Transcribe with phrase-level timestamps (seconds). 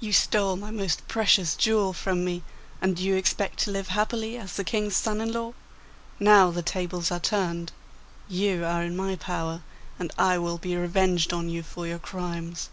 [0.00, 2.42] You stole my most precious jewel from me,
[2.82, 5.54] and do you expect to live happily as the King's son in law?
[6.20, 7.72] Now the tables are turned;
[8.28, 9.62] you are in my power,
[9.98, 12.68] and I will be revenged on you for your crimes.